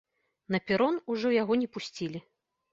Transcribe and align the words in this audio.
На 0.55 0.59
перон 0.69 0.95
ужо 1.17 1.35
яго 1.37 1.61
не 1.67 1.71
пусцілі. 1.77 2.27